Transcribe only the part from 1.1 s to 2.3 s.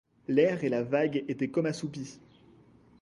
étaient comme assoupis.